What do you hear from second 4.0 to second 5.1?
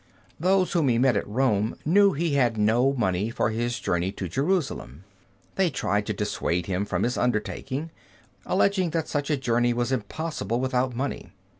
to Jerusalem.